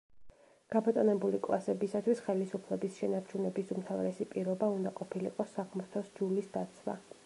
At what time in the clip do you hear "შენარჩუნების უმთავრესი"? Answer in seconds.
3.03-4.29